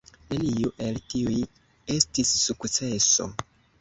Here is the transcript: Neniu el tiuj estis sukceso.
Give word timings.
Neniu 0.29 0.71
el 0.85 0.97
tiuj 1.11 1.37
estis 1.97 2.33
sukceso. 2.49 3.29